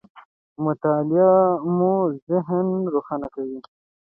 [0.65, 1.35] مطالعه
[1.77, 1.93] مو
[2.29, 3.59] ذهن روښانه کوي.